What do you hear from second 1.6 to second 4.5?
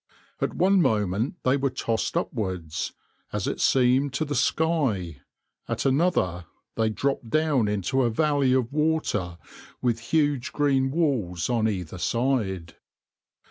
tossed upwards, as it seemed to the